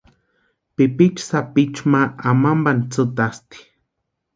[0.75, 3.57] Pipichu sapichu ma amampani tsïtasti.